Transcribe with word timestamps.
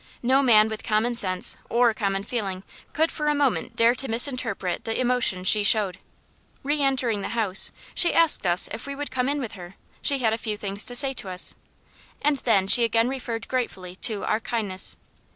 No 0.23 0.41
man 0.41 0.67
with 0.67 0.83
common 0.83 1.15
sense 1.15 1.57
or 1.69 1.93
common 1.93 2.23
feeling 2.23 2.63
could 2.91 3.11
for 3.11 3.27
a 3.27 3.35
moment 3.35 3.75
dare 3.75 3.93
to 3.93 4.07
misinterpret 4.07 4.83
the 4.83 4.99
emotion 4.99 5.43
she 5.43 5.63
showed. 5.63 5.99
Re 6.63 6.81
entering 6.81 7.21
the 7.21 7.37
house, 7.37 7.71
she 7.93 8.11
asked 8.11 8.47
us 8.47 8.67
if 8.71 8.87
we 8.87 8.95
would 8.95 9.11
come 9.11 9.29
in 9.29 9.39
with 9.39 9.51
her; 9.51 9.75
she 10.01 10.17
had 10.17 10.33
a 10.33 10.39
few 10.39 10.57
things 10.57 10.85
to 10.85 10.95
say 10.95 11.13
to 11.13 11.29
us. 11.29 11.53
And 12.19 12.37
then 12.37 12.65
she 12.67 12.83
again 12.83 13.09
referred 13.09 13.47
gratefully 13.47 13.95
to 13.97 14.25
our 14.25 14.39
"kindness." 14.39 14.97